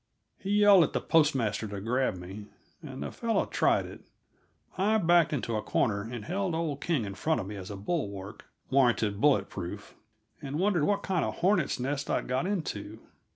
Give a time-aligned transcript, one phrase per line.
[0.39, 2.47] He yelled to the postmaster to grab me,
[2.81, 4.01] and the fellow tried it.
[4.75, 7.77] I backed into a corner and held old King in front of me as a
[7.77, 9.93] bulwark, warranted bullet proof,
[10.41, 12.97] and wondered what kind of a hornet's nest I'd got into.